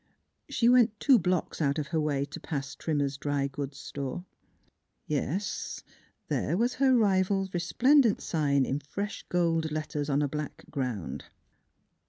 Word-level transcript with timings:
."She 0.49 0.67
went 0.67 0.99
two 0.99 1.19
blocks 1.19 1.61
out 1.61 1.77
of 1.77 1.89
her 1.89 1.99
way 2.01 2.25
to 2.25 2.39
pass 2.39 2.73
Trimmer's 2.73 3.17
dry 3.17 3.45
goods 3.45 3.77
store. 3.77 4.25
Yes, 5.05 5.83
there 6.27 6.57
was 6.57 6.73
her 6.81 6.97
rival's 6.97 7.53
resplendent 7.53 8.19
sign 8.19 8.65
in 8.65 8.79
fresh 8.79 9.23
gold 9.29 9.71
letters 9.71 10.09
on 10.09 10.23
a 10.23 10.27
black 10.27 10.65
ground. 10.71 11.25